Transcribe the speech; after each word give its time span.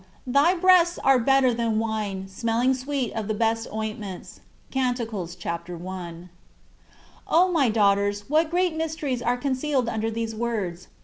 Thy 0.25 0.55
breasts 0.55 0.97
are 1.03 1.19
better 1.19 1.53
than 1.53 1.77
wine, 1.77 2.27
smelling 2.27 2.73
sweet 2.73 3.13
of 3.13 3.27
the 3.27 3.35
best 3.35 3.67
ointments."— 3.71 4.39
(Canticles, 4.71 5.35
chap, 5.35 5.69
i.) 5.69 6.13
O 7.27 7.47
MY 7.51 7.69
daughters, 7.69 8.27
what 8.27 8.49
great 8.49 8.75
mysteries 8.75 9.21
are 9.21 9.37
con 9.37 9.53
cealed 9.53 9.85
imder 9.85 10.11
these 10.11 10.33
words 10.33 10.87